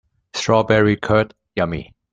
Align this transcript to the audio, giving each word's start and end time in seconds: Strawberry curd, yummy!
Strawberry 0.33 0.95
curd, 0.97 1.35
yummy! 1.55 1.93